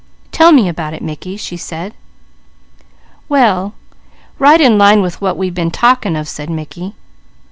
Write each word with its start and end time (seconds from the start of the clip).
"Tell 0.31 0.51
me 0.51 0.67
about 0.67 0.95
it, 0.95 1.03
Mickey," 1.03 1.37
she 1.37 1.55
said. 1.57 1.93
"Well 3.29 3.75
right 4.39 4.59
in 4.59 4.79
line 4.79 5.03
with 5.03 5.21
what 5.21 5.37
we 5.37 5.51
been 5.51 5.69
talking 5.69 6.15
of," 6.15 6.27
said 6.27 6.49
Mickey. 6.49 6.95